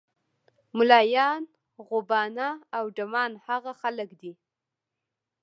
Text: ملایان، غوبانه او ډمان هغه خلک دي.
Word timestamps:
ملایان، 0.77 1.43
غوبانه 1.87 2.49
او 2.77 2.85
ډمان 2.97 3.31
هغه 3.47 3.71
خلک 3.81 4.09
دي. 4.21 4.31